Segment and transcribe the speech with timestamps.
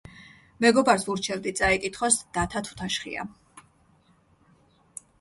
[0.63, 3.29] მეგობარს ვურჩევდი წაიკითხოს დათა თუთაშხია.